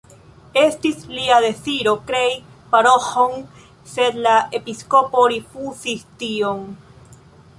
[0.59, 2.31] Estis lia deziro krei
[2.71, 3.37] paroĥon,
[3.93, 6.65] sed la episkopo rifuzis tion.